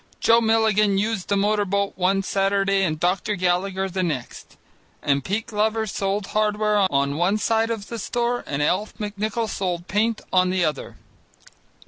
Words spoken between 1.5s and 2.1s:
boat